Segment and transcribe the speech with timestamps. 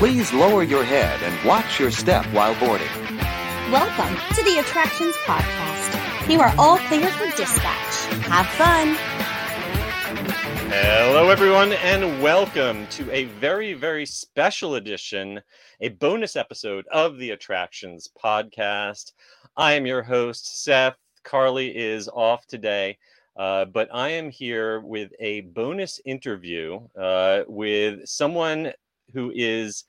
[0.00, 2.88] Please lower your head and watch your step while boarding.
[3.70, 6.26] Welcome to the Attractions Podcast.
[6.26, 8.06] You are all clear for dispatch.
[8.24, 8.94] Have fun.
[10.70, 15.42] Hello, everyone, and welcome to a very, very special edition,
[15.82, 19.12] a bonus episode of the Attractions Podcast.
[19.58, 20.96] I am your host, Seth.
[21.24, 22.96] Carly is off today.
[23.36, 28.72] Uh, but I am here with a bonus interview uh, with someone
[29.12, 29.84] who is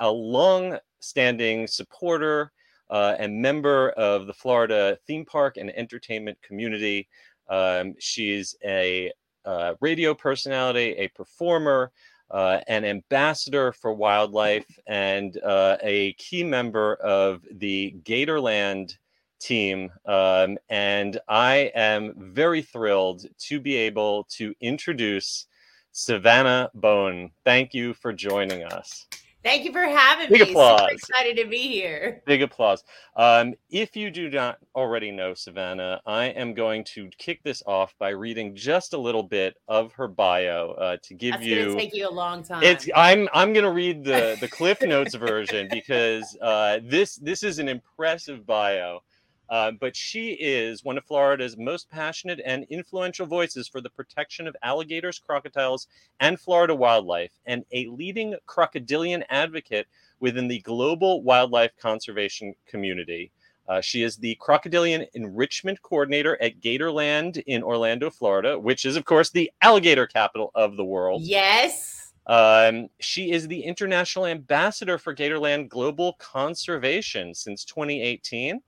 [0.00, 2.52] a long standing supporter
[2.90, 7.08] uh, and member of the Florida theme park and entertainment community.
[7.48, 9.12] Um, she's a
[9.44, 11.92] uh, radio personality, a performer,
[12.30, 18.96] uh, an ambassador for wildlife, and uh, a key member of the Gatorland
[19.38, 19.90] team.
[20.06, 25.46] Um, and I am very thrilled to be able to introduce
[25.92, 27.30] Savannah Boan.
[27.44, 29.06] Thank you for joining us.
[29.46, 30.50] Thank you for having Big me.
[30.50, 30.80] applause.
[30.80, 32.20] Super excited to be here.
[32.26, 32.82] Big applause.
[33.14, 37.94] Um, if you do not already know Savannah, I am going to kick this off
[38.00, 41.66] by reading just a little bit of her bio uh, to give That's you.
[41.66, 42.64] gonna take you a long time.
[42.64, 47.60] It's I'm I'm gonna read the the Cliff Notes version because uh, this this is
[47.60, 49.00] an impressive bio.
[49.48, 54.46] Uh, but she is one of Florida's most passionate and influential voices for the protection
[54.48, 55.86] of alligators, crocodiles,
[56.20, 59.86] and Florida wildlife, and a leading crocodilian advocate
[60.20, 63.30] within the global wildlife conservation community.
[63.68, 69.04] Uh, she is the Crocodilian Enrichment Coordinator at Gatorland in Orlando, Florida, which is, of
[69.04, 71.22] course, the alligator capital of the world.
[71.22, 72.12] yes.
[72.28, 78.60] Um, she is the international ambassador for Gatorland Global Conservation since 2018.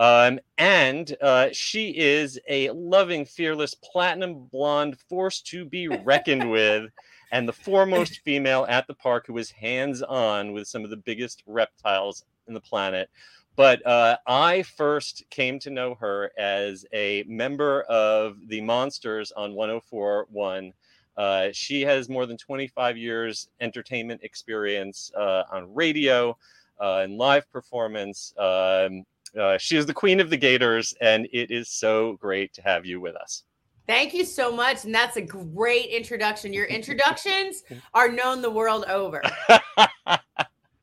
[0.00, 6.90] Um, and uh, she is a loving, fearless, platinum blonde force to be reckoned with,
[7.32, 10.96] and the foremost female at the park who is hands on with some of the
[10.96, 13.10] biggest reptiles in the planet.
[13.56, 19.52] But uh, I first came to know her as a member of the Monsters on
[19.54, 20.72] 1041.
[21.18, 26.34] Uh, she has more than 25 years entertainment experience uh, on radio
[26.80, 28.32] uh, and live performance.
[28.38, 29.04] Um,
[29.38, 32.86] uh, she is the queen of the Gators, and it is so great to have
[32.86, 33.44] you with us.
[33.86, 34.84] Thank you so much.
[34.84, 36.52] And that's a great introduction.
[36.52, 37.62] Your introductions
[37.94, 39.22] are known the world over.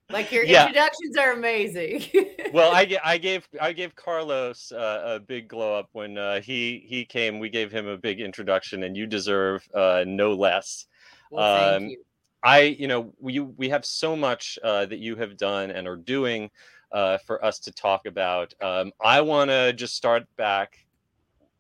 [0.10, 0.64] Like your Yeah.
[0.64, 2.06] introductions are amazing.
[2.54, 6.86] well, I, I gave I gave Carlos uh, a big glow up when uh, he
[6.88, 7.40] he came.
[7.40, 10.86] We gave him a big introduction, and you deserve uh, no less.
[11.30, 12.04] well, thank um, you.
[12.42, 15.98] I, you know, we we have so much uh, that you have done and are
[15.98, 16.50] doing
[16.92, 18.54] uh, for us to talk about.
[18.62, 20.86] Um, I want to just start back,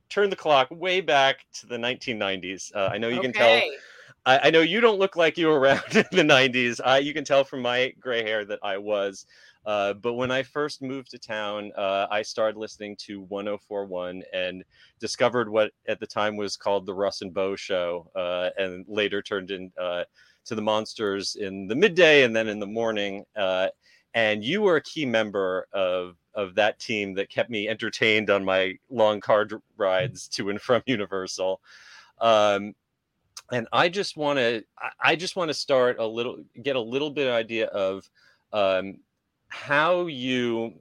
[0.09, 2.75] turn the clock way back to the 1990s.
[2.75, 3.61] Uh, I know you can tell.
[4.25, 6.79] I, I know you don't look like you were around in the 90s.
[6.83, 9.25] I, you can tell from my gray hair that I was.
[9.65, 14.63] Uh, but when I first moved to town, uh, I started listening to 1041 and
[14.99, 19.21] discovered what at the time was called the Russ and Bo Show, uh, and later
[19.21, 20.05] turned in uh,
[20.45, 23.25] to the Monsters in the midday and then in the morning.
[24.17, 28.43] And you were a key member of of that team that kept me entertained on
[28.43, 31.61] my long car dr- rides to and from Universal.
[32.19, 32.73] Um,
[33.51, 34.63] and I just want to
[34.99, 38.09] I just want to start a little get a little bit of idea of
[38.53, 39.01] um,
[39.49, 40.73] how you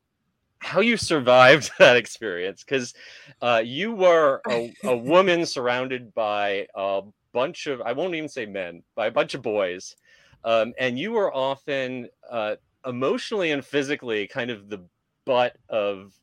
[0.60, 2.94] how you survived that experience because
[3.42, 7.02] uh, you were a, a woman surrounded by a
[7.34, 9.94] bunch of I won't even say men by a bunch of boys,
[10.42, 14.84] um, and you were often uh, emotionally and physically kind of the
[15.24, 16.14] butt of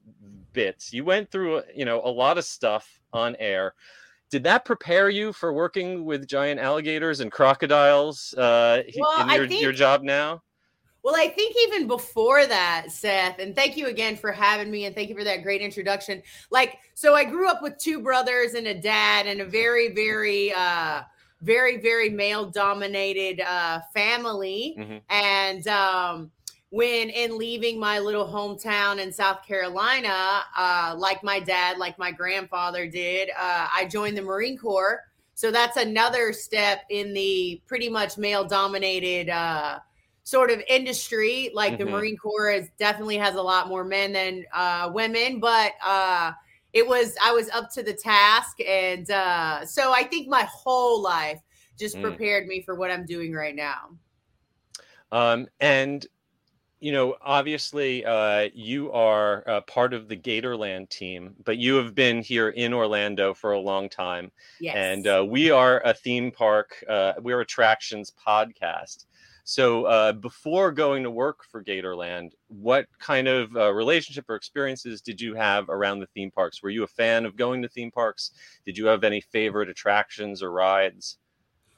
[0.53, 0.93] bits.
[0.93, 3.73] You went through you know a lot of stuff on air
[4.33, 9.47] did that prepare you for working with giant alligators and crocodiles uh, Well, in your,
[9.47, 10.41] think- your job now?
[11.03, 14.95] Well, I think even before that, Seth, and thank you again for having me and
[14.95, 16.23] thank you for that great introduction.
[16.49, 20.51] Like, so I grew up with two brothers and a dad and a very, very,
[20.51, 21.01] uh,
[21.41, 24.75] very, very male dominated uh, family.
[24.79, 25.01] Mhm.
[25.09, 26.31] And um,
[26.73, 32.11] when in leaving my little hometown in South Carolina, uh, like my dad, like my
[32.11, 35.01] grandfather did, uh, I joined the Marine Corps.
[35.35, 39.81] So that's another step in the pretty much male dominated uh,
[40.23, 41.51] sort of industry.
[41.53, 41.85] Like the Mhm.
[41.85, 46.31] Marine Corps is definitely has a lot more men than uh, women, but uh,
[46.73, 51.03] it was I was up to the task, and uh, so I think my whole
[51.03, 51.39] life
[51.77, 52.01] just Mm.
[52.01, 53.91] prepared me for what I'm doing right now.
[55.11, 56.05] Um, and
[56.83, 61.95] you know, obviously, uh, you are uh, part of the Gatorland team, but you have
[61.95, 66.31] been here in Orlando for a long time, Yes, and uh, we are a theme
[66.31, 69.05] park, uh, we're attractions podcast.
[69.45, 75.01] So uh, before going to work for Gatorland, what kind of uh, relationship or experiences
[75.01, 76.61] did you have around the theme parks?
[76.63, 78.31] Were you a fan of going to theme parks?
[78.65, 81.17] Did you have any favorite attractions or rides?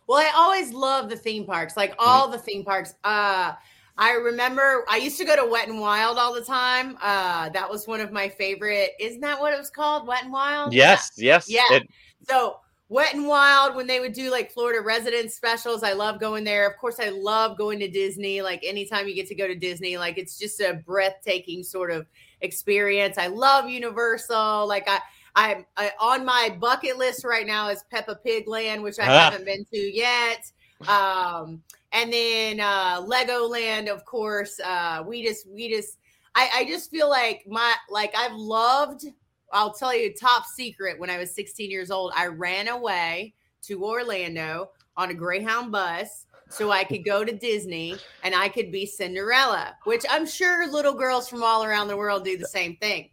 [0.08, 2.10] Well, I always love the theme parks, like Mm-hmm.
[2.10, 2.94] all the theme parks.
[3.04, 3.54] Uh,
[3.98, 6.98] I remember I used to go to Wet and Wild all the time.
[7.02, 8.92] Uh, that was one of my favorite.
[9.00, 10.06] Isn't that what it was called?
[10.08, 10.74] Wet and Wild?
[10.74, 11.50] Yes, yes.
[11.50, 11.64] Yeah.
[11.72, 11.90] It-
[12.28, 12.58] So
[12.90, 16.68] Wet and Wild, when they would do like Florida residence specials, I love going there.
[16.70, 18.42] Of course, I love going to Disney.
[18.42, 22.06] Like anytime you get to go to Disney, like it's just a breathtaking sort of
[22.42, 23.18] experience.
[23.18, 24.68] I love Universal.
[24.68, 25.00] Like I,
[25.36, 29.30] I'm I, on my bucket list right now is Peppa Pig Land, which I Ah.
[29.32, 30.52] haven't been to yet.
[30.88, 31.64] Um,
[31.96, 34.60] and then uh, Legoland, of course.
[34.60, 35.98] Uh, we just, we just,
[36.36, 39.06] I, I just feel like my, like I've loved
[39.56, 43.34] I'll tell you top secret when I was 16 years old, I ran away
[43.64, 48.72] to Orlando on a Greyhound bus so I could go to Disney and I could
[48.72, 52.76] be Cinderella, which I'm sure little girls from all around the world do the same
[52.78, 53.10] thing.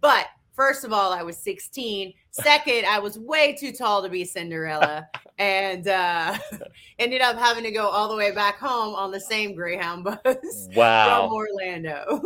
[0.00, 2.12] But first of all, I was 16.
[2.34, 5.08] Second, I was way too tall to be Cinderella
[5.38, 6.36] and uh,
[6.98, 10.18] ended up having to go all the way back home on the same Greyhound bus
[10.74, 11.28] wow.
[11.28, 12.20] from Orlando.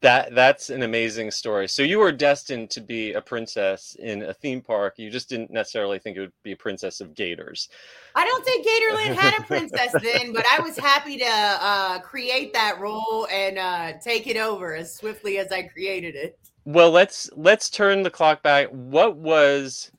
[0.00, 1.68] That that's an amazing story.
[1.68, 4.94] So you were destined to be a princess in a theme park.
[4.96, 7.68] You just didn't necessarily think it would be a princess of gators.
[8.16, 12.52] I don't think Gatorland had a princess then, but I was happy to uh, create
[12.54, 16.38] that role and uh, take it over as swiftly as I created it.
[16.68, 18.68] Well, let's let's turn the clock back.
[18.68, 19.90] What was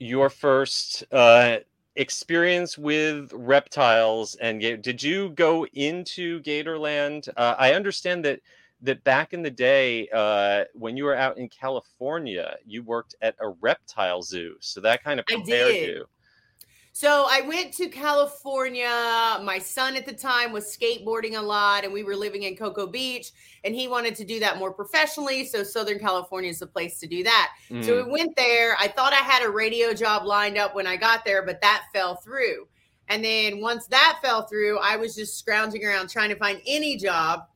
[0.00, 1.58] your first uh,
[1.94, 4.34] experience with reptiles?
[4.40, 7.28] And did you go into Gatorland?
[7.36, 8.40] Uh, I understand that
[8.82, 13.36] that back in the day, uh, when you were out in California, you worked at
[13.38, 14.56] a reptile zoo.
[14.58, 16.04] So that kind of prepared you.
[17.00, 18.90] So I went to California.
[19.44, 22.88] My son at the time was skateboarding a lot, and we were living in Cocoa
[22.88, 23.30] Beach,
[23.62, 25.44] and he wanted to do that more professionally.
[25.44, 27.52] So Southern California is the place to do that.
[27.68, 28.06] So Mm.
[28.06, 28.76] we went there.
[28.80, 31.84] I thought I had a radio job lined up when I got there, but that
[31.92, 32.66] fell through.
[33.06, 36.96] And then once that fell through, I was just scrounging around trying to find any
[36.96, 37.46] job.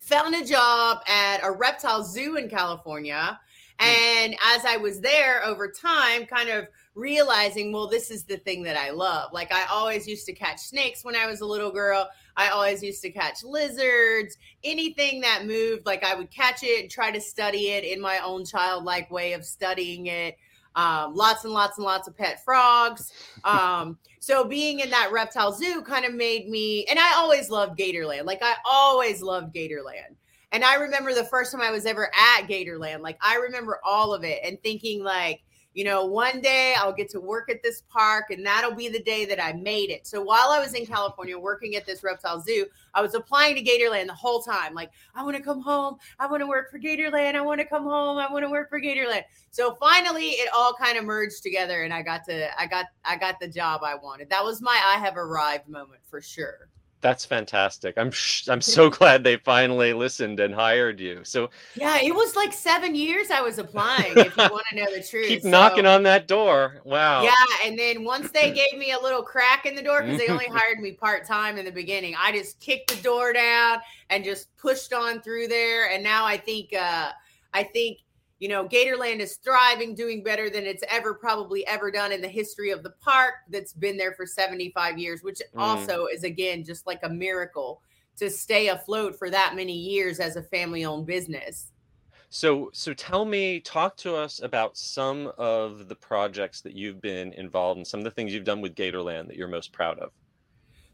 [0.00, 3.38] Found a job at a reptile zoo in California.
[3.78, 8.62] And as I was there over time, kind of realizing, well, this is the thing
[8.62, 9.32] that I love.
[9.32, 12.08] Like I always used to catch snakes when I was a little girl.
[12.36, 16.90] I always used to catch lizards, anything that moved, like I would catch it and
[16.90, 20.36] try to study it in my own childlike way of studying it.
[20.76, 23.12] Um, lots and lots and lots of pet frogs.
[23.44, 27.78] Um, so being in that reptile zoo kind of made me, and I always loved
[27.78, 28.24] Gatorland.
[28.24, 30.16] Like I always loved Gatorland.
[30.50, 34.14] And I remember the first time I was ever at Gatorland, like I remember all
[34.14, 35.42] of it and thinking like,
[35.74, 39.02] you know, one day I'll get to work at this park and that'll be the
[39.02, 40.06] day that I made it.
[40.06, 43.62] So while I was in California working at this reptile zoo, I was applying to
[43.62, 44.72] Gatorland the whole time.
[44.72, 45.96] Like, I want to come home.
[46.20, 47.34] I want to work for Gatorland.
[47.34, 48.18] I want to come home.
[48.18, 49.24] I want to work for Gatorland.
[49.50, 53.16] So finally it all kind of merged together and I got to I got I
[53.16, 54.30] got the job I wanted.
[54.30, 56.68] That was my I have arrived moment for sure.
[57.04, 57.98] That's fantastic.
[57.98, 61.20] I'm sh- I'm so glad they finally listened and hired you.
[61.22, 64.86] So Yeah, it was like seven years I was applying, if you want to know
[64.86, 65.28] the truth.
[65.28, 66.80] keep So- knocking on that door.
[66.84, 67.22] Wow.
[67.22, 70.28] Yeah, and then once they gave me a little crack in the door because they
[70.28, 74.24] only hired me part time in the beginning, I just kicked the door down and
[74.24, 75.90] just pushed on through there.
[75.90, 77.10] And now I think, uh,
[77.52, 77.98] I think
[78.40, 82.28] you know, Gatorland is thriving, doing better than it's ever probably ever done in the
[82.28, 83.34] history of the park.
[83.48, 85.60] That's been there for seventy five years, which Mm.
[85.60, 87.82] also is again just like a miracle
[88.16, 91.72] to stay afloat for that many years as a family owned business.
[92.28, 97.32] So, so tell me, talk to us about some of the projects that you've been
[97.34, 100.10] involved in, some of the things you've done with Gatorland that you're most proud of.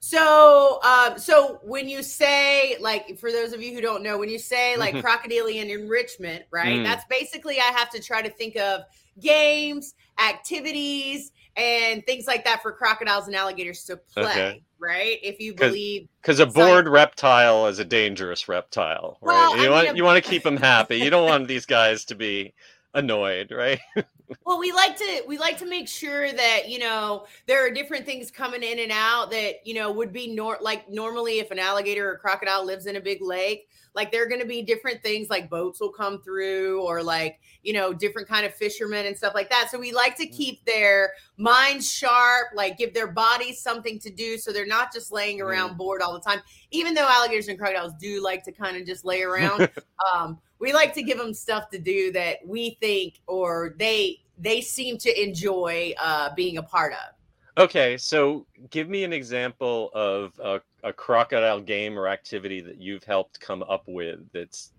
[0.02, 4.30] So, um, so when you say like, for those of you who don't know, when
[4.30, 5.02] you say like Mhm.
[5.02, 6.78] crocodilian enrichment, right?
[6.78, 6.84] Mm.
[6.84, 8.80] That's basically I have to try to think of
[9.20, 14.62] games, activities, and things like that for crocodiles and alligators to play, Okay.
[14.78, 15.18] right?
[15.22, 19.34] If you 'Cause- believe Because a Science- bored reptile is a dangerous reptile, right?
[19.34, 20.96] Well, you I want mean, you want to keep them happy.
[20.96, 22.54] You don't want these guys to be
[22.94, 23.80] annoyed, right?
[24.44, 28.06] Well, we like to we like to make sure that you know there are different
[28.06, 31.58] things coming in and out that you know would be nor like normally if an
[31.58, 35.02] alligator or crocodile lives in a big lake, like there are going to be different
[35.02, 39.16] things like boats will come through or like you know different kind of fishermen and
[39.16, 39.68] stuff like that.
[39.70, 44.38] So we like to keep their minds sharp, like give their bodies something to do,
[44.38, 46.40] so they're not just laying around bored all the time.
[46.70, 49.70] Even though alligators and crocodiles do like to kind of just lay around,
[50.14, 54.60] um, we like to give them stuff to do that we think or they they
[54.60, 57.62] seem to enjoy uh, being a part of.
[57.62, 63.04] Okay, so give me an example of a, a crocodile game or activity that you've
[63.04, 64.72] helped come up with that's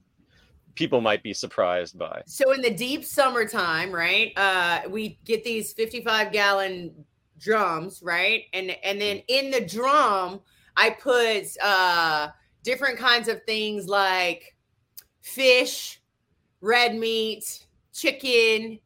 [0.75, 2.23] people might be surprised by?
[2.25, 4.31] So in the deep summertime, right?
[4.37, 7.05] Uh, we get these 55 gallon
[7.37, 8.45] drums, right?
[8.53, 10.41] And and then in the drum,
[10.77, 12.29] I put uh
[12.63, 14.55] different kinds of things like
[15.21, 16.01] fish,
[16.61, 18.79] red meat, chicken,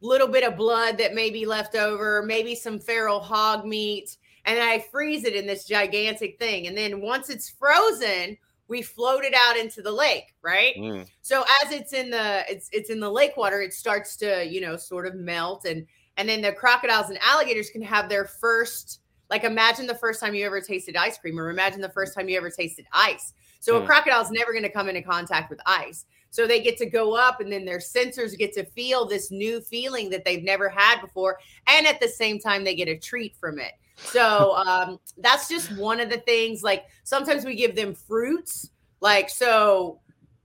[0.00, 4.58] little bit of blood that may be left over, maybe some feral hog meat, and
[4.58, 6.66] I freeze it in this gigantic thing.
[6.66, 8.36] And then once it's frozen,
[8.68, 10.74] we float it out into the lake, right?
[10.76, 11.06] Mm.
[11.20, 14.60] So as it's in the it's it's in the lake water, it starts to, you
[14.60, 15.86] know, sort of melt and
[16.16, 19.00] and then the crocodiles and alligators can have their first
[19.30, 22.28] like imagine the first time you ever tasted ice cream or imagine the first time
[22.28, 23.32] you ever tasted ice.
[23.62, 23.84] So Mm.
[23.84, 26.04] a crocodile's never going to come into contact with ice.
[26.30, 29.60] So they get to go up and then their sensors get to feel this new
[29.60, 31.38] feeling that they've never had before.
[31.68, 33.72] And at the same time, they get a treat from it.
[33.96, 36.64] So um, that's just one of the things.
[36.64, 38.70] Like sometimes we give them fruits.
[39.00, 40.00] Like, so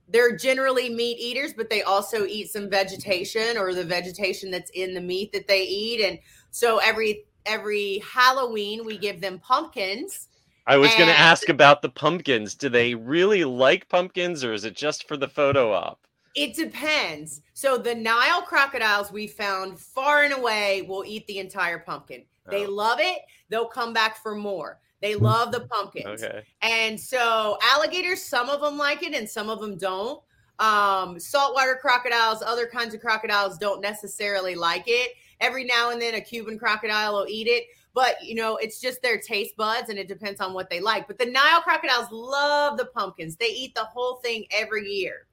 [0.08, 4.94] they're generally meat eaters, but they also eat some vegetation or the vegetation that's in
[4.94, 6.04] the meat that they eat.
[6.04, 6.20] And
[6.52, 10.28] so every every Halloween we give them pumpkins.
[10.68, 12.54] I was going to ask about the pumpkins.
[12.54, 15.98] Do they really like pumpkins or is it just for the photo op?
[16.36, 17.40] It depends.
[17.54, 22.24] So the Nile crocodiles we found far and away will eat the entire pumpkin.
[22.50, 22.70] They Oh.
[22.70, 23.18] love it.
[23.48, 24.78] They'll come back for more.
[25.00, 26.22] They love the pumpkins.
[26.22, 26.42] Okay.
[26.60, 30.22] And so alligators, some of them like it and some of them don't.
[30.58, 35.12] Um, saltwater crocodiles, other kinds of crocodiles don't necessarily like it.
[35.40, 37.64] Every now and then a Cuban crocodile will eat it,
[37.98, 41.08] but you know, it's just their taste buds and it depends on what they like.
[41.08, 43.34] But the Nile crocodiles love the pumpkins.
[43.34, 45.26] They eat the whole thing every year.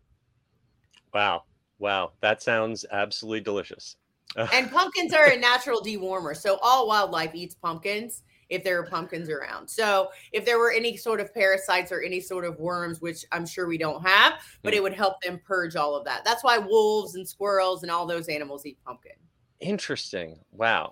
[1.13, 1.43] Wow.
[1.77, 2.13] Wow.
[2.21, 3.97] That sounds absolutely delicious.
[4.51, 6.35] And pumpkins are a natural dewormer.
[6.35, 9.69] So all wildlife eats pumpkins if there are pumpkins around.
[9.69, 13.45] So if there were any sort of parasites or any sort of worms, which I'm
[13.45, 14.77] sure we don't have, but Hmm.
[14.77, 16.25] it would help them purge all of that.
[16.25, 19.13] That's why wolves and squirrels and all those animals eat pumpkin.
[19.61, 20.39] Interesting.
[20.51, 20.91] Wow.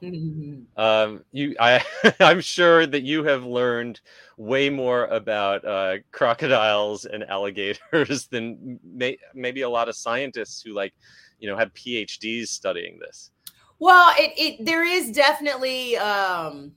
[0.78, 1.84] Um, you, I,
[2.20, 4.00] I'm sure that you have learned
[4.38, 10.74] way more about uh, crocodiles and alligators than may, maybe a lot of scientists who
[10.74, 10.94] like,
[11.40, 13.32] you know, have PhDs studying this.
[13.80, 16.72] Well, it, it there is definitely um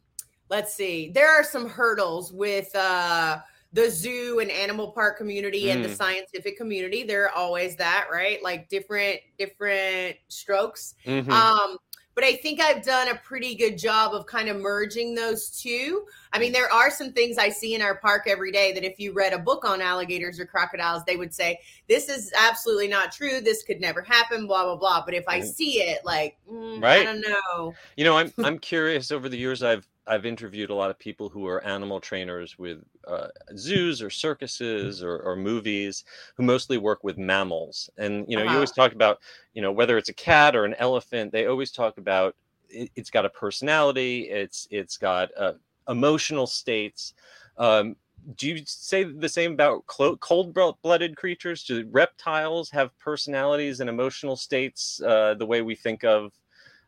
[0.48, 1.10] let's see.
[1.14, 3.38] There are some hurdles with uh
[3.76, 5.96] the zoo and animal park community and the Mm.
[5.96, 8.42] scientific community they're always that, right?
[8.42, 10.94] Like different different strokes.
[11.04, 11.30] Mhm.
[11.30, 11.76] Um,
[12.14, 16.06] but I think I've done a pretty good job of kind of merging those two.
[16.32, 18.98] I mean, there are some things I see in our park every day that if
[18.98, 23.12] you read a book on alligators or crocodiles, they would say, This is absolutely not
[23.12, 23.42] true.
[23.42, 25.04] This could never happen, blah, blah, blah.
[25.04, 25.52] But if I Mhm.
[25.54, 27.74] see it, like, mm, I don't know.
[27.98, 29.12] You know, I'm I'm curious.
[29.12, 32.78] Over the years, I've I've interviewed a lot of people who are animal trainers with
[33.06, 36.04] uh, zoos or circuses or, or movies
[36.36, 37.90] who mostly work with mammals.
[37.98, 38.58] And you know, you Uh-huh.
[38.58, 39.18] always talk about
[39.54, 41.32] you know whether it's a cat or an elephant.
[41.32, 42.34] They always talk about
[42.68, 44.28] it, it's got a personality.
[44.30, 45.54] It's it's got uh,
[45.88, 47.14] emotional states.
[47.58, 47.96] Um,
[48.36, 51.64] do you say the same about clo- cold-blooded creatures?
[51.64, 56.32] Do reptiles have personalities and emotional states uh, the way we think of,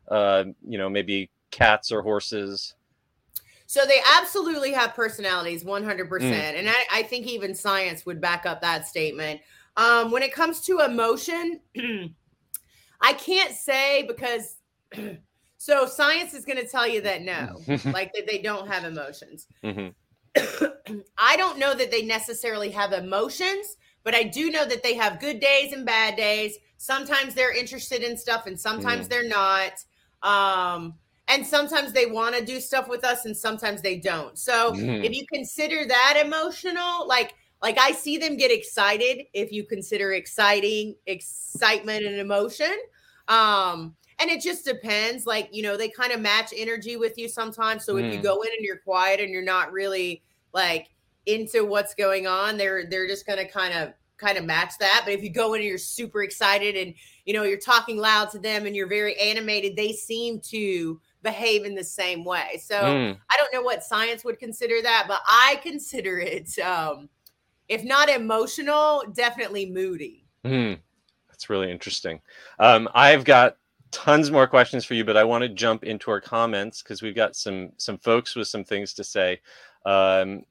[0.08, 2.75] uh, you know, maybe cats or horses?
[3.70, 6.22] So they absolutely have personalities, 100%.
[6.22, 9.42] And I, I think even science would back up that statement.
[9.76, 11.60] Um, when it comes to emotion,
[13.02, 14.56] I can't say because
[15.58, 17.60] so science is going to tell you that no,
[17.92, 19.46] like that they don't have emotions.
[19.62, 19.92] Mhm.
[21.18, 25.20] I don't know that they necessarily have emotions, but I do know that they have
[25.20, 26.56] good days and bad days.
[26.78, 29.10] Sometimes they're interested in stuff and sometimes Mm.
[29.10, 29.72] they're not.
[30.22, 30.94] Um,
[31.28, 34.38] and sometimes they want to do stuff with us and sometimes they don't.
[34.38, 35.02] So Mhm.
[35.02, 40.12] if you consider that emotional, like like I see them get excited if you consider
[40.12, 42.73] exciting excitement and emotion.
[43.26, 45.26] Um, and it just depends.
[45.26, 47.85] Like, you know, they kind of match energy with you sometimes.
[47.85, 48.23] So if you Mm.
[48.23, 50.88] go in and you're quiet and you're not really like
[51.26, 55.02] into what's going on, they're they're just gonna kind of kind of match that.
[55.04, 56.94] But if you go in and you're super excited and
[57.25, 61.64] you know you're talking loud to them and you're very animated, they seem to behave
[61.64, 62.61] in the same way.
[62.62, 63.18] So Mm.
[63.32, 67.08] I don't know what science would consider that, but I consider it um
[67.68, 70.25] if not emotional, definitely moody.
[70.44, 70.78] Mm.
[71.28, 72.20] That's really interesting.
[72.58, 73.56] Um, I've got
[73.90, 77.14] tons more questions for you, but I want to jump into our comments because we've
[77.14, 79.40] got some some folks with some things to say.
[79.85, 80.44] Um,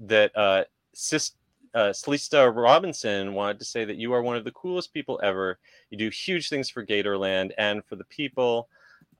[0.00, 1.32] that uh, Sis,
[1.74, 5.58] uh, Celista Robinson wanted to say that you are one of the coolest people ever.
[5.90, 8.68] You do huge things for Gatorland and for the people.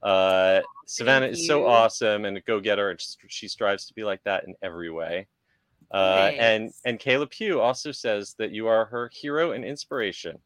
[0.03, 4.23] Uh, Savannah is so awesome and a go getter, and she strives to be like
[4.25, 5.27] that in every way.
[5.91, 10.39] Uh, and and Kayla Pugh also says that you are her hero and inspiration.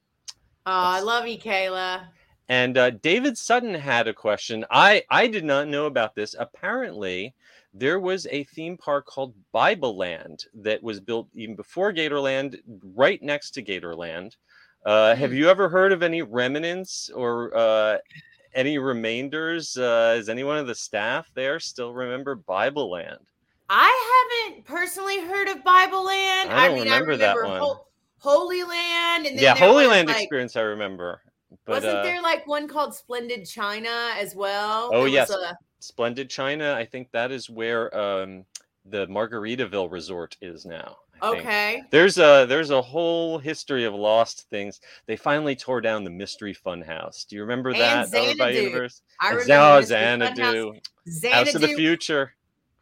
[0.66, 2.06] Oh, I love you, Kayla.
[2.48, 4.64] And uh, David Sutton had a question.
[4.70, 6.34] I I did not know about this.
[6.38, 7.34] Apparently,
[7.72, 12.60] there was a theme park called Bible Land that was built even before Gatorland,
[12.94, 14.36] right next to Gatorland.
[14.84, 15.36] Uh, Have Hmm.
[15.36, 17.98] you ever heard of any remnants or uh,
[18.54, 19.76] any remainders?
[19.76, 23.18] Uh, does anyone of the staff there still remember Bible Land?
[23.68, 26.50] I haven't personally heard of Bible Land.
[26.50, 27.60] I I, don't mean, remember I that one.
[27.60, 27.86] Hol-
[28.18, 31.22] Holy Land, and then yeah, Holy Land like, experience I remember.
[31.64, 34.90] But wasn't uh, there like one called Splendid China as well?
[34.92, 35.30] Oh, There yes.
[35.30, 38.44] a- Splendid China, I think that is where um,
[38.90, 40.96] the Margaritaville Resort is now.
[41.22, 41.42] I think.
[41.42, 41.82] okay.
[41.90, 44.80] There's a there's a whole history of lost things.
[45.06, 47.24] They finally tore down the Mystery Fun House.
[47.24, 49.02] Do you remember And that over by Universe?
[49.20, 52.34] I And remember Mystery Xanadu, House of the Future.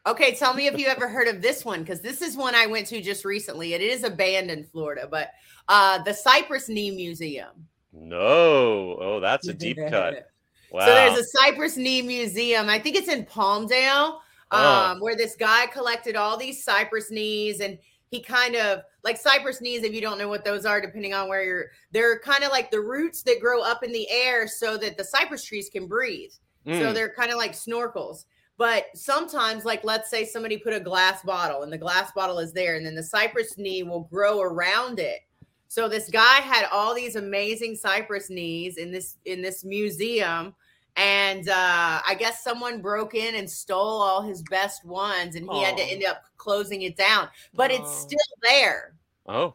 [0.07, 2.67] Okay, tell me if you ever heard of this one because this is one I
[2.67, 3.75] went to just recently.
[3.75, 5.33] It is abandoned in Florida, but
[5.69, 7.51] uh, the Cypress Knee Museum.
[7.93, 10.29] No, oh, that's a deep cut.
[10.71, 10.81] Wow.
[10.85, 12.69] So there's a Cypress Knee Museum.
[12.69, 14.19] I think it's in Palmdale,
[14.51, 14.97] um, Oh.
[15.01, 17.79] where this guy collected all these cypress knees and
[18.11, 21.29] he kind of like cypress knees, if you don't know what those are, depending on
[21.29, 24.79] where you're, they're kind of like the roots that grow up in the air so
[24.79, 26.31] that the cypress trees can breathe.
[26.65, 28.25] So Mm, they're kind of like snorkels.
[28.59, 32.53] But sometimes, like let's say somebody put a glass bottle and the glass bottle is
[32.53, 35.21] there, and then the cypress knee will grow around it.
[35.69, 40.55] So this guy had all these amazing cypress knees in this in this museum,
[40.99, 45.63] and uh, I guess someone broke in and stole all his best ones, and he
[45.63, 47.29] had to end up closing it down.
[47.55, 48.95] But it's still there.
[49.29, 49.55] oh,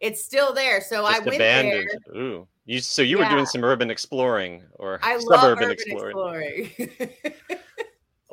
[0.00, 0.80] It's still there.
[0.80, 1.88] So I went abandoned.
[2.06, 2.16] there.
[2.20, 6.72] Ooh, you so you were doing some urban exploring or I love suburban urban exploring.
[6.78, 7.30] exploring.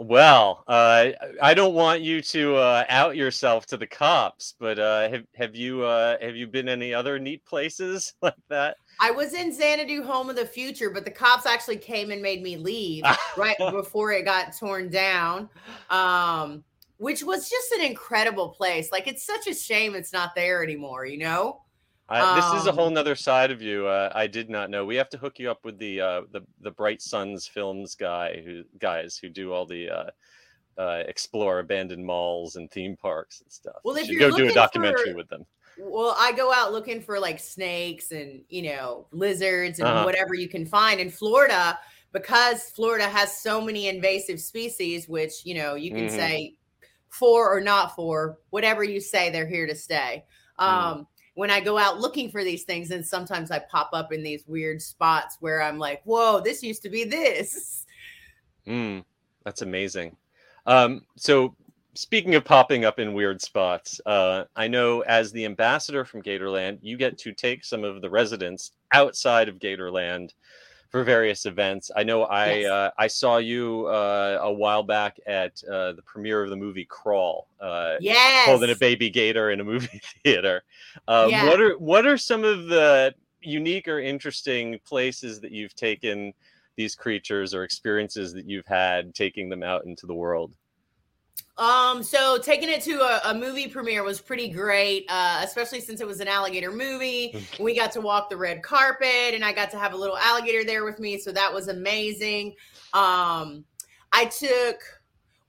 [0.02, 1.10] Well, uh,
[1.44, 5.56] I don't want you to uh, out yourself to the cops, but uh, have have
[5.56, 8.78] you uh, have you been any other neat places like that?
[9.00, 12.42] I was in Xanadu Home of the Future, but the cops actually came and made
[12.42, 13.04] me leave
[13.38, 15.48] right before it got torn down.
[15.92, 16.64] Um,
[16.98, 18.92] which was just an incredible place.
[18.92, 21.62] Like it's such a shame it's not there anymore, you know?
[22.10, 23.88] I, this is a Um, whole nother side of you.
[23.88, 24.86] Uh, I did not know.
[24.86, 28.42] We have to hook you up with the uh, the the Bright Suns Films guy
[28.44, 30.10] who guys who do all the uh,
[30.78, 33.76] uh, explore abandoned malls and theme parks and stuff.
[33.84, 35.46] Well, You if you're go do a documentary for- with them.
[35.78, 40.04] Well, I go out looking for like snakes and, you know, lizards and Uh-huh.
[40.04, 41.80] whatever you can find in Florida
[42.12, 46.12] because Florida has so many invasive species, which, you know, you can Mhm.
[46.12, 46.56] say
[47.10, 50.26] for or not for, whatever you say, they're here to stay.
[50.60, 51.08] Mm.
[51.34, 54.44] When I go out looking for these things, and sometimes I pop up in these
[54.48, 57.86] weird spots where I'm like, whoa, this used to be this.
[58.68, 59.04] Mm,
[59.44, 60.16] that's amazing.
[60.68, 61.56] Um, so,
[61.96, 66.78] speaking of popping up in weird spots, uh, I know as the ambassador from Gatorland,
[66.84, 70.34] you get to take some of the residents outside of Gatorland
[70.92, 71.90] for various events.
[71.96, 72.70] I know I Yes.
[72.70, 76.86] uh, I saw you uh, a while back at uh, the premiere of the movie
[76.86, 77.48] Crawl.
[77.60, 78.46] Uh, Yes.
[78.46, 80.64] holding a baby gator in a movie theater.
[81.08, 81.46] Um, Yeah.
[81.46, 86.34] What are what are some of the unique or interesting places that you've taken
[86.76, 90.54] these creatures or experiences that you've had taking them out into the world?
[91.62, 96.02] Um, so taking it to a, a movie premiere was pretty great, uh, especially since
[96.02, 97.46] it was an alligator movie.
[97.60, 100.64] we got to walk the red carpet, and I got to have a little alligator
[100.66, 102.56] there with me, so that was amazing.
[102.94, 103.64] Um,
[104.12, 104.78] I took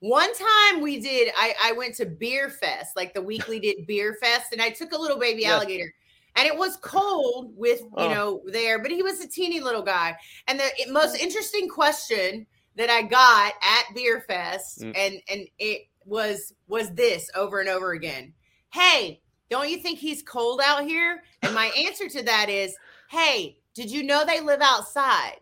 [0.01, 1.33] one time we did.
[1.35, 4.91] I I went to Beer Fest, like the weekly did Beer Fest, and I took
[4.91, 5.91] a little baby alligator.
[6.35, 8.13] And it was cold with you Oh.
[8.13, 10.15] know there, but he was a teeny little guy.
[10.47, 12.45] And the most interesting question
[12.75, 14.93] that I got at Beer Fest, Mm.
[14.97, 18.33] and and it was was this over and over again.
[18.71, 21.23] Hey, don't you think he's cold out here?
[21.41, 22.75] And my answer to that is,
[23.09, 25.37] hey, did you know they live outside?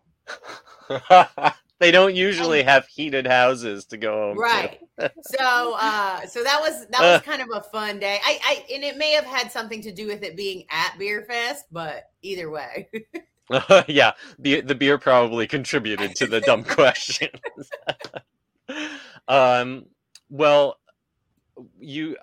[1.80, 4.36] they don't usually have heated houses to go home.
[4.36, 4.41] to.
[4.41, 4.80] Right.
[5.24, 8.19] So uh so that was that was kind of a fun day.
[8.24, 11.26] I I and it may have had something to do with it being at Beer
[11.28, 12.89] Fest, but either way.
[13.88, 17.39] yeah, the the beer probably contributed to the dumb questions.
[19.28, 19.86] um,
[20.32, 20.80] well,
[21.80, 22.17] you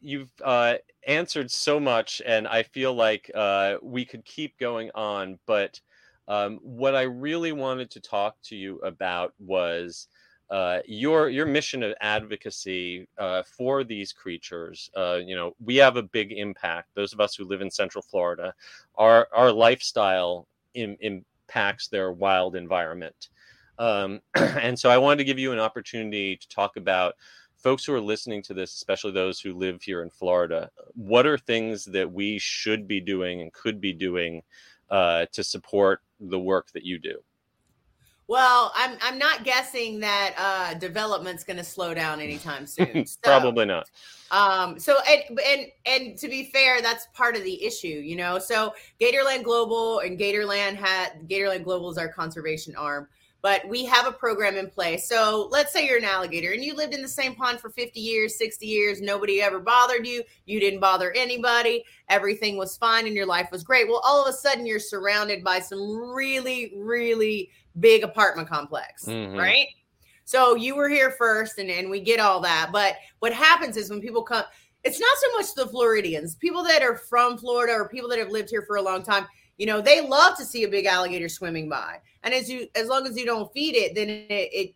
[0.00, 0.74] you've uh,
[1.06, 5.38] answered so much, and I feel like uh, we could keep going on.
[5.46, 5.80] But
[6.28, 10.06] um, what I really wanted to talk to you about was
[10.50, 14.90] uh, your your mission of advocacy uh, for these creatures.
[14.96, 16.94] Uh, you know, we have a big impact.
[16.94, 18.54] Those of us who live in Central Florida,
[18.94, 23.28] our our lifestyle Im- impacts their wild environment.
[23.78, 27.14] Um, and so I wanted to give you an opportunity to talk about
[27.58, 31.38] folks who are listening to this, especially those who live here in Florida, what are
[31.38, 34.42] things that we should be doing and could be doing
[34.90, 37.18] uh, to support the work that you do?
[38.28, 43.06] Well, I'm I'm not guessing that uh, development's going to slow down anytime soon.
[43.06, 43.90] So, Probably not.
[44.30, 48.38] Um, so and and and to be fair, that's part of the issue, you know.
[48.38, 53.08] So Gatorland Global and Gatorland had Gatorland Global is our conservation arm,
[53.40, 55.08] but we have a program in place.
[55.08, 58.00] So let's say you're an alligator and you lived in the same pond for 50
[58.00, 63.14] years, 60 years, nobody ever bothered you, you didn't bother anybody, everything was fine and
[63.14, 63.86] your life was great.
[63.88, 65.80] Well, all of a sudden you're surrounded by some
[66.12, 69.38] really, really big apartment complex, Mhm.
[69.38, 69.68] right?
[70.24, 72.68] So you were here first, and, and we get all that.
[72.70, 74.44] But what happens is when people come,
[74.84, 78.28] it's not so much the Floridians, people that are from Florida or people that have
[78.28, 79.26] lived here for a long time.
[79.58, 82.88] You know, they love to see a big alligator swimming by, and as you, as
[82.88, 84.74] long as you don't feed it, then it, it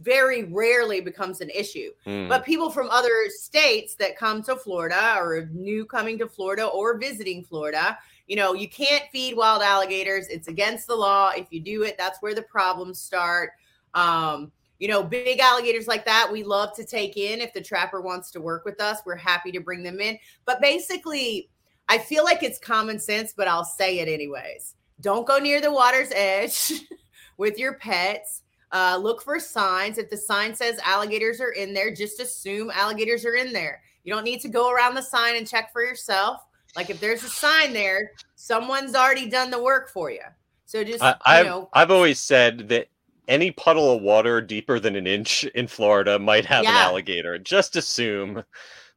[0.00, 1.90] very rarely becomes an issue.
[2.06, 2.28] Mm.
[2.28, 6.98] But people from other states that come to Florida or new coming to Florida or
[6.98, 10.28] visiting Florida, you know, you can't feed wild alligators.
[10.28, 11.30] It's against the law.
[11.30, 13.52] If you do it, that's where the problems start.
[13.94, 17.40] Um, you know, big alligators like that, we love to take in.
[17.40, 20.18] If the trapper wants to work with us, we're happy to bring them in.
[20.44, 21.50] But basically,
[21.88, 24.74] I feel like it's common sense, but I'll say it anyways.
[25.00, 26.72] Don't go near the water's edge
[27.36, 28.42] with your pets.
[28.72, 29.96] Uh, look for signs.
[29.96, 33.80] If the sign says alligators are in there, just assume alligators are in there.
[34.04, 36.42] You don't need to go around the sign and check for yourself.
[36.76, 40.22] Like if there's a sign there, someone's already done the work for you.
[40.66, 42.88] So just I, you I've know, I've always said that
[43.26, 47.38] any puddle of water deeper than an inch in Florida might have an alligator.
[47.38, 48.42] Just assume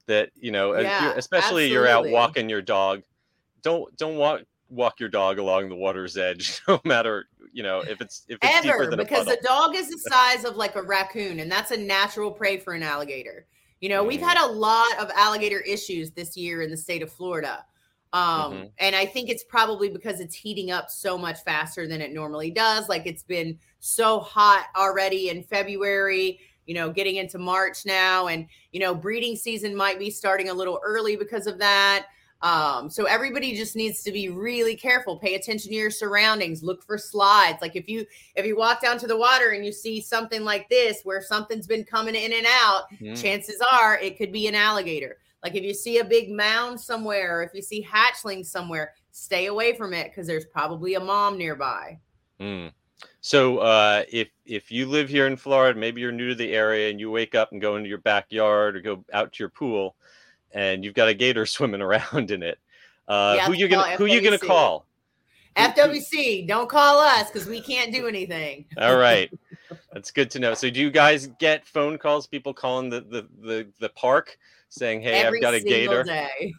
[0.07, 3.03] that you know, Yeah, especially you're out walking your dog.
[3.61, 8.01] Don't don't walk walk your dog along the water's edge, no matter you know if
[8.01, 10.75] it's if it's deeper ever than because a a dog is the size of like
[10.75, 13.45] a raccoon and that's a natural prey for an alligator
[13.81, 14.23] you know we've Mhm.
[14.23, 17.65] had a lot of alligator issues this year in the state of florida
[18.13, 18.71] um Mhm.
[18.77, 22.51] and i think it's probably because it's heating up so much faster than it normally
[22.51, 26.39] does like it's been so hot already in february
[26.71, 30.53] you know getting into march now and you know breeding season might be starting a
[30.53, 32.05] little early because of that
[32.43, 35.19] um, so everybody just needs to be really careful.
[35.19, 36.63] Pay attention to your surroundings.
[36.63, 37.59] Look for slides.
[37.61, 38.03] Like if you
[38.35, 41.67] if you walk down to the water and you see something like this where something's
[41.67, 43.21] been coming in and out, Mhm.
[43.21, 45.19] chances are it could be an alligator.
[45.43, 49.45] Like if you see a big mound somewhere, or if you see hatchlings somewhere, stay
[49.45, 51.99] away from it because there's probably a mom nearby.
[52.39, 52.71] Mm.
[53.21, 56.89] So uh, if if you live here in Florida, maybe you're new to the area,
[56.89, 59.95] and you wake up and go into your backyard or go out to your pool,
[60.51, 62.57] and you've got a gator swimming around in it,
[63.07, 64.85] uh, You who you gonna who you gonna call?
[65.57, 68.65] FWC, don't call us because we can't do anything.
[68.77, 69.29] All right,
[69.91, 70.53] that's good to know.
[70.53, 72.25] So do you guys get phone calls?
[72.25, 74.37] People calling the the the, the park
[74.69, 76.53] saying, "Hey, every I've got a gator." day.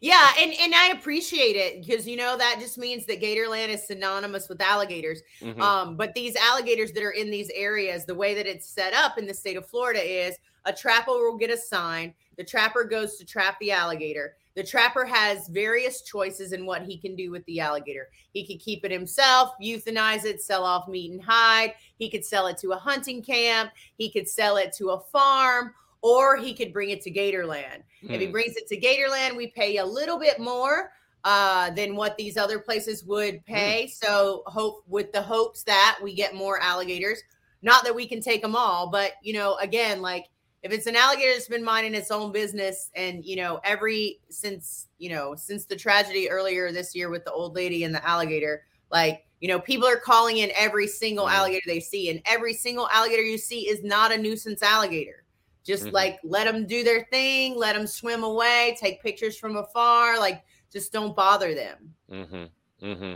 [0.00, 3.86] Yeah, and and I appreciate it because you know that just means that Gatorland is
[3.86, 5.22] synonymous with alligators.
[5.40, 5.60] Mhm.
[5.60, 9.18] Um, but these alligators that are in these areas, the way that it's set up
[9.18, 12.14] in the state of Florida is a trapper will get a sign.
[12.36, 14.36] The trapper goes to trap the alligator.
[14.54, 18.08] The trapper has various choices in what he can do with the alligator.
[18.32, 21.74] He could keep it himself, euthanize it, sell off meat and hide.
[21.98, 23.70] He could sell it to a hunting camp.
[23.96, 27.82] He could sell it to a farm, or he could bring it to Gatorland.
[28.08, 28.32] If he Hmm.
[28.32, 30.92] brings it to Gatorland, we pay a little bit more
[31.24, 33.88] uh, than what these other places would pay.
[33.88, 37.20] So hope with the hopes that we get more alligators.
[37.62, 40.26] Not that we can take them all, but you know, again, like
[40.62, 44.88] if it's an alligator that's been minding its own business, and you know, every since
[44.98, 48.64] you know since the tragedy earlier this year with the old lady and the alligator,
[48.92, 51.32] like you know, people are calling in every single Mhm.
[51.32, 55.24] alligator they see, and every single alligator you see is not a nuisance alligator
[55.66, 55.92] just Mhm.
[55.92, 60.44] like let them do their thing let them swim away take pictures from afar like
[60.72, 62.86] just don't bother them Mm-hmm.
[62.86, 63.14] Mm-hmm.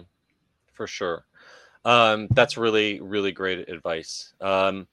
[0.73, 1.25] For sure.
[1.85, 4.35] Um, that's really, really great advice.
[4.41, 4.87] Um,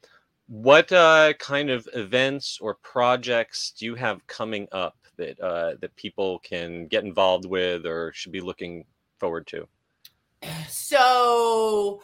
[0.48, 5.96] what uh, kind of events or projects do you have coming up that uh, that
[5.96, 8.86] people can get involved with or should be looking
[9.18, 9.68] forward to?
[10.70, 12.02] so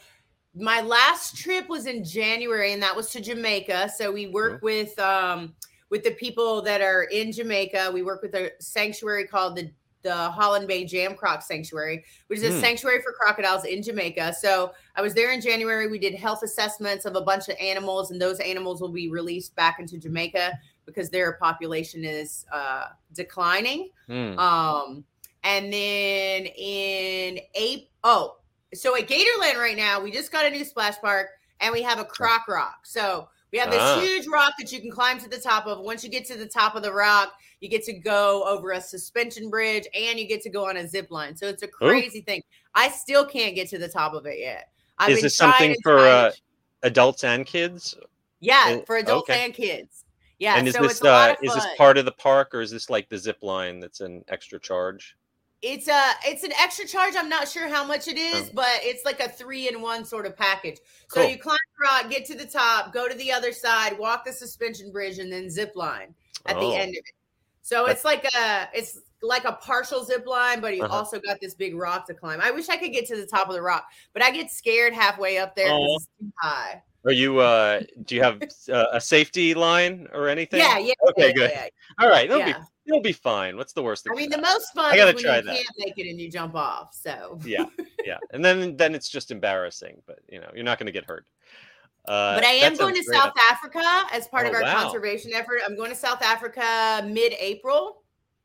[0.55, 4.97] my last trip was in january and that was to jamaica so we work with
[4.99, 5.53] um
[5.89, 9.71] with the people that are in jamaica we work with a sanctuary called the
[10.03, 12.59] the Holland Bay Jam Croc Sanctuary, which is a Hmm.
[12.59, 14.33] sanctuary for crocodiles in Jamaica.
[14.33, 15.87] So I was there in January.
[15.87, 19.55] We did health assessments of a bunch of animals, and those animals will be released
[19.55, 23.91] back into Jamaica because their population is uh, declining.
[24.07, 24.37] Hmm.
[24.37, 25.05] Um,
[25.45, 28.35] and then in April, oh,
[28.73, 31.99] so at Gatorland right now, we just got a new splash park and we have
[31.99, 32.85] a Croc Rock.
[32.85, 34.01] So We have this Ah.
[34.01, 35.79] huge rock that you can climb to the top of.
[35.79, 38.81] Once you get to the top of the rock, you get to go over a
[38.81, 41.35] suspension bridge and you get to go on a zip line.
[41.37, 42.41] So it's a crazy thing.
[42.73, 44.69] I still can't get to the top of it yet.
[44.97, 46.31] I've Is this something for, uh,
[46.81, 47.95] Adults and kids?
[48.39, 49.45] yeah, uh, for adults okay.
[49.45, 50.03] and kids.
[50.39, 52.53] Yeah, and is so this it's a lot uh, is this part of the park
[52.53, 55.15] or is this like the zip line that's an extra charge?
[55.65, 57.13] It's a it's an extra charge.
[57.17, 60.25] I'm not sure how much it is, but it's like a three in one sort
[60.25, 60.79] of package.
[61.07, 61.29] So Cool.
[61.31, 64.33] you climb the rock, get to the top, go to the other side, walk the
[64.33, 66.13] suspension bridge, and then zip line
[66.47, 66.69] at Oh.
[66.69, 67.15] the end of it.
[67.61, 70.97] So it's like a it's like a partial zip line, but you Uh-huh.
[70.97, 72.41] also got this big rock to climb.
[72.41, 74.93] I wish I could get to the top of the rock, but I get scared
[74.93, 75.95] halfway up there Oh.
[75.95, 76.83] it's too high.
[77.05, 80.59] Are you uh do you have uh, a safety line or anything?
[80.59, 80.93] Yeah, yeah.
[81.09, 81.51] Okay, yeah, good.
[81.53, 81.67] yeah,
[81.99, 82.45] All right, yeah.
[82.59, 83.57] be it'll be fine.
[83.57, 84.07] What's the worst?
[84.09, 85.55] I mean, the most fun I gotta is when try you that.
[85.55, 86.93] can't make it and you jump off.
[86.93, 87.65] So yeah,
[88.05, 91.05] yeah, and then then it's just embarrassing, but you know you're not going to get
[91.05, 91.25] hurt.
[92.05, 93.03] Uh, but I am going to.
[93.03, 94.83] South Africa as part of Oh, our wow.
[94.83, 95.61] conservation effort.
[95.65, 98.03] I'm going to South Africa mid April.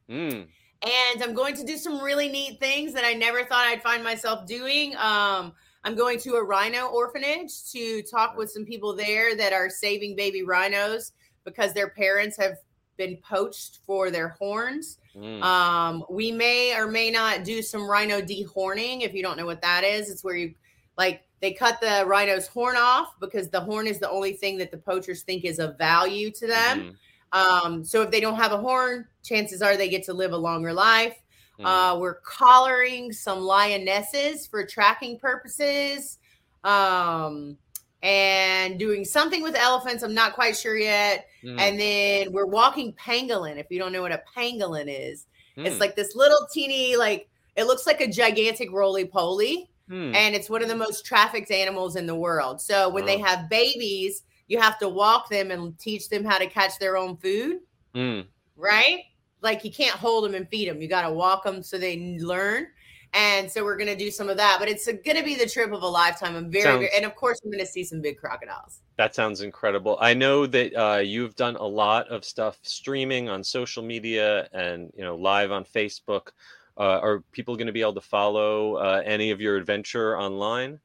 [0.09, 0.47] Mm,
[0.83, 4.05] and I'm going to do some really neat things that I never thought I'd find
[4.05, 4.95] myself doing.
[4.97, 5.53] Um,
[5.85, 10.15] I'm going to a rhino orphanage to talk with some people there that are saving
[10.17, 11.13] baby rhinos
[11.45, 12.59] because their parents have
[12.99, 14.99] been poached for their horns.
[15.17, 15.43] mm.
[15.43, 19.01] Um, we may or may not do some rhino dehorning.
[19.01, 20.55] If you don't know what that is, it's where you
[20.99, 24.71] like they cut the rhino's horn off because the horn is the only thing that
[24.73, 26.97] the poachers think is of value to them.
[27.33, 30.33] Mhm, Um, so if they don't have a horn, chances are they get to live
[30.33, 31.17] a longer life.
[31.61, 31.65] mm.
[31.65, 36.19] Uh, we're collaring some lionesses for tracking purposes.
[36.65, 37.57] Um,
[38.03, 40.03] and doing something with elephants.
[40.03, 41.27] I'm not quite sure yet.
[41.43, 43.59] Mm, And then we're walking pangolin.
[43.59, 47.29] If you don't know what a pangolin is, it's mm, like this little teeny, like
[47.57, 50.15] it looks like a gigantic roly poly mm.
[50.15, 52.61] and it's one of the most trafficked animals in the world.
[52.61, 56.47] So when they have babies, you have to walk them and teach them how to
[56.47, 57.59] catch their own food,
[57.97, 58.27] Mm.
[58.57, 59.01] right?
[59.41, 60.81] Like you can't hold them and feed them.
[60.81, 62.69] You got to walk them so they learn.
[63.15, 65.49] And so we're going to do some of that, but it's going to be the
[65.49, 66.37] trip of a lifetime.
[66.37, 68.81] I'm very, Sounds- very and of course I'm going to see some big crocodiles.
[68.97, 69.97] That sounds incredible.
[70.01, 74.93] I know that uh, you've done a lot of stuff streaming on social media and
[74.97, 76.29] you know live on Facebook.
[76.77, 80.79] Uh, are people going to be able to follow uh, any of your adventure online?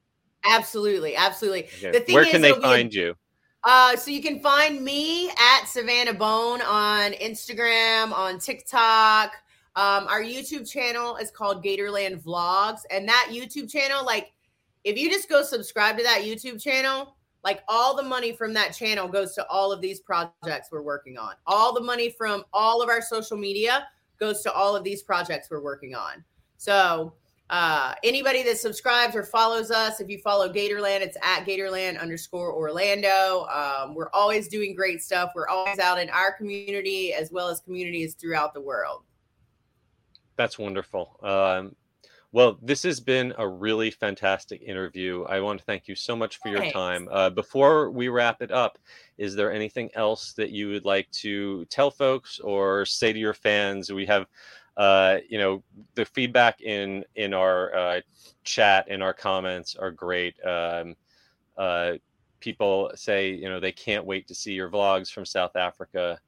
[0.45, 1.65] Absolutely, absolutely.
[1.65, 1.91] Okay.
[1.91, 3.15] The thing Where is, can they it'll a- find you?
[3.63, 9.31] Uh, so you can find me at Savannah Boan on Instagram, on TikTok.
[9.75, 14.31] Um, our YouTube channel is called Gatorland Vlogs, and that YouTube channel, like,
[14.83, 18.73] if you just go subscribe to that YouTube channel, like all the money from that
[18.73, 21.33] channel goes to all of these projects we're working on.
[21.45, 23.87] All the money from all of our social media
[24.19, 26.23] goes to all of these projects we're working on.
[26.57, 27.13] So
[27.49, 32.53] uh, anybody that subscribes or follows us, if you follow Gatorland, it's at Gatorland underscore
[32.53, 33.45] Orlando.
[33.53, 35.31] Um, we're always doing great stuff.
[35.35, 39.03] We're always out in our community as well as communities throughout the world.
[40.37, 41.19] That's wonderful.
[41.21, 41.75] Um,
[42.33, 45.23] well, this has been a really fantastic interview.
[45.25, 46.73] I want to thank you so much for your Thanks.
[46.73, 47.07] time.
[47.11, 48.79] Uh, before we wrap it up,
[49.19, 53.35] is there anything else that you would like to tell folks or say to your
[53.35, 53.93] fans?
[53.93, 54.25] We have,
[54.77, 58.01] uh, you know, the feedback in in our uh,
[58.43, 60.35] chat and our comments are great.
[60.43, 60.95] Um,
[61.55, 61.93] uh,
[62.39, 66.19] people say, you know, they can't wait to see your vlogs from South Africa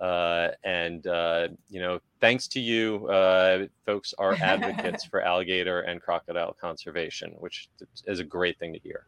[0.00, 6.00] uh, and uh, you know, thanks to you, uh, folks are advocates for alligator and
[6.00, 7.68] crocodile conservation, which
[8.06, 9.06] is a great thing to hear.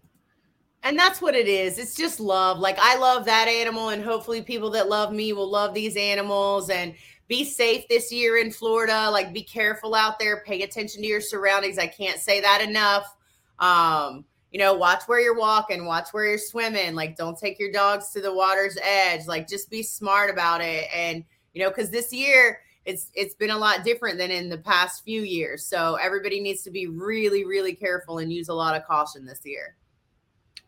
[0.83, 1.79] And that's what it is.
[1.79, 2.59] It's just love.
[2.59, 6.71] Like I love that animal, and hopefully people that love me will love these animals
[6.71, 6.95] and
[7.29, 9.11] be safe this year in Florida.
[9.11, 11.79] Like be careful out there, pay attention to your surroundings.
[11.79, 13.13] I can't say that enough.
[13.59, 14.25] Um,
[14.57, 16.95] you know, watch where you're walking, watch where you're swimming.
[16.95, 19.27] Like don't take your dogs to the water's edge.
[19.27, 20.87] Like just be smart about it.
[20.95, 24.57] And you know, because this year it's it's been a lot different than in the
[24.57, 25.67] past few years.
[25.67, 29.41] So everybody needs to be really, really careful and use a lot of caution this
[29.45, 29.77] year.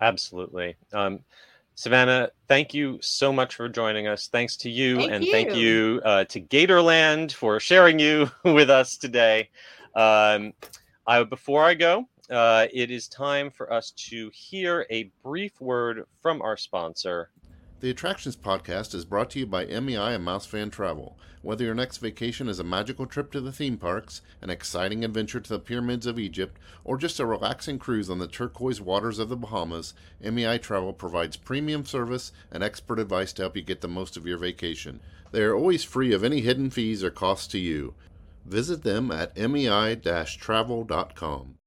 [0.03, 0.77] Absolutely.
[0.93, 1.21] Um,
[1.75, 4.29] Savannah, thank you so much for joining us.
[4.29, 5.95] Thanks to you, Thank and thank you.
[5.95, 9.49] you uh, to Gatorland for sharing you with us today.
[9.95, 10.53] Um,
[11.07, 16.05] I, before I go, uh, it is time for us to hear a brief word
[16.21, 17.31] from our sponsor,
[17.81, 21.17] The Attractions Podcast is brought to you by MEI and Mouse Fan Travel.
[21.43, 25.39] Whether your next vacation is a magical trip to the theme parks, an exciting adventure
[25.39, 29.29] to the pyramids of Egypt, or just a relaxing cruise on the turquoise waters of
[29.29, 33.89] the Bahamas, MEI Travel provides premium service and expert advice to help you get the
[33.89, 34.99] most of your vacation.
[35.31, 37.95] They are always free of any hidden fees or costs to you.
[38.45, 41.58] Visit them at mei-travel.com.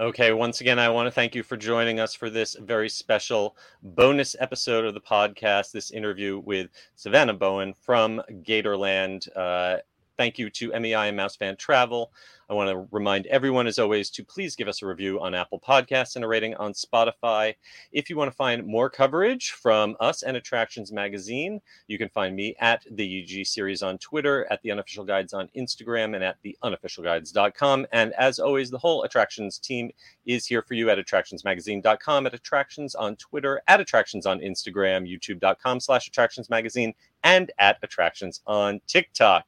[0.00, 3.54] Okay, once again, I want to thank you for joining us for this very special
[3.82, 9.28] bonus episode of the podcast, this interview with Savannah Boan from Gatorland.
[9.36, 9.76] Uh,
[10.16, 12.12] thank you to MEI and Mouse Fan Travel.
[12.50, 15.60] I want to remind everyone, as always, to please give us a review on Apple
[15.60, 17.54] Podcasts and a rating on Spotify.
[17.92, 22.34] If you want to find more coverage from us and Attractions Magazine, you can find
[22.34, 26.38] me at the UG series on Twitter, at the Unofficial Guides on Instagram, and at
[26.42, 27.86] the unofficialguides.com.
[27.92, 29.92] And as always, the whole Attractions team
[30.26, 35.78] is here for you at attractionsmagazine.com, at Attractions on Twitter, at Attractions on Instagram, youtube.com
[35.78, 39.44] slash Attractions Magazine, and at Attractions on TikTok.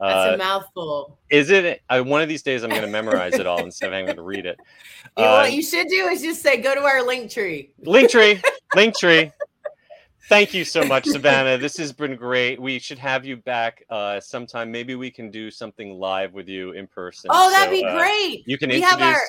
[0.00, 1.18] That's Uh, a mouthful.
[1.30, 1.80] is it?
[1.88, 4.22] I, one of these days, I'm going to memorize it all instead of having to
[4.22, 4.58] read it.
[5.16, 7.70] You know Uh, what you should do is just say, go to our link tree.
[7.78, 8.42] Link tree,
[8.74, 9.30] link tree.
[10.28, 11.58] Thank you so much, Savannah.
[11.58, 12.60] This has been great.
[12.60, 14.72] We should have you back uh, sometime.
[14.72, 17.30] Maybe we can do something live with you in person.
[17.32, 18.42] Oh, that'd So, be uh, great.
[18.46, 19.22] You can We have introduce our-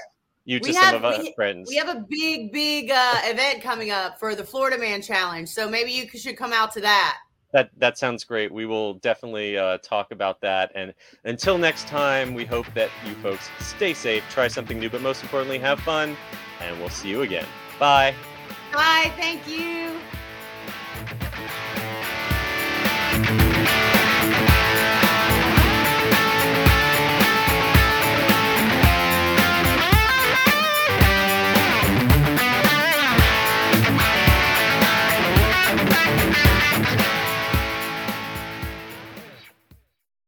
[0.46, 1.70] you to we some have- of our we- friends.
[1.70, 5.50] We have a big, big uh, event coming up for the Florida Man Challenge.
[5.50, 7.18] So maybe you should come out to that
[7.56, 8.52] that that sounds great.
[8.52, 10.74] We will definitely uh, talk about that.
[10.76, 15.02] And until next time, we hope that you folks stay safe, try something new, but
[15.02, 16.18] most importantly, have fun.
[16.60, 17.46] And we'll see you again.
[17.80, 18.14] Bye.
[18.74, 19.10] Bye.
[19.16, 19.96] Thank you.